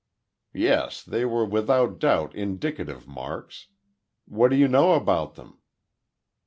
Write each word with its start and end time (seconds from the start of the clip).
"Yes, 0.55 1.03
they 1.03 1.25
were 1.25 1.45
without 1.45 1.99
doubt 1.99 2.33
indicative 2.33 3.07
marks. 3.07 3.67
What 4.25 4.49
do 4.49 4.55
you 4.55 4.67
know 4.67 4.93
about 4.93 5.35
them?" 5.35 5.59